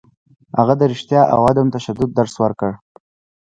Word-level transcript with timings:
هغه 0.57 0.73
د 0.77 0.81
رښتیا 0.91 1.21
او 1.33 1.39
عدم 1.49 1.67
تشدد 1.75 2.09
درس 2.19 2.35
ورکړ. 2.43 2.71